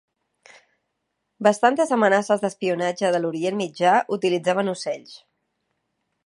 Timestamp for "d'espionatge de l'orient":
2.45-3.61